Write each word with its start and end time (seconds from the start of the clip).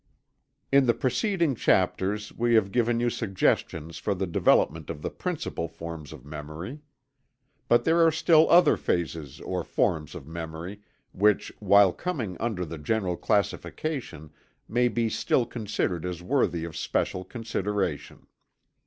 In 0.71 0.87
the 0.87 0.95
preceding 0.95 1.53
chapters 1.53 2.33
we 2.35 2.55
have 2.55 2.71
given 2.71 2.99
you 2.99 3.11
suggestions 3.11 3.99
for 3.99 4.15
the 4.15 4.25
development 4.25 4.89
of 4.89 5.03
the 5.03 5.11
principal 5.11 5.67
forms 5.67 6.11
of 6.11 6.25
memory. 6.25 6.79
But 7.67 7.83
there 7.83 8.03
are 8.03 8.09
still 8.11 8.49
other 8.49 8.77
phases 8.77 9.39
or 9.41 9.63
forms 9.63 10.15
of 10.15 10.25
memory, 10.25 10.81
which 11.11 11.53
while 11.59 11.93
coming 11.93 12.35
under 12.39 12.65
the 12.65 12.79
general 12.79 13.15
classification 13.15 14.31
may 14.67 14.87
be 14.87 15.07
still 15.07 15.45
considered 15.45 16.03
as 16.03 16.23
worthy 16.23 16.63
of 16.63 16.75
special 16.75 17.23
consideration. 17.23 18.25